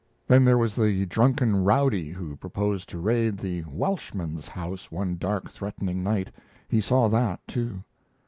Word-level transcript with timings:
Then 0.27 0.45
there 0.45 0.57
was 0.57 0.75
the 0.75 1.05
drunken 1.05 1.63
rowdy 1.63 2.09
who 2.09 2.35
proposed 2.35 2.89
to 2.89 2.97
raid 2.97 3.37
the 3.37 3.61
"Welshman's" 3.65 4.47
house 4.47 4.91
one 4.91 5.15
dark 5.17 5.51
threatening 5.51 6.01
night 6.01 6.31
he 6.67 6.81
saw 6.81 7.07
that, 7.09 7.39
too. 7.47 7.83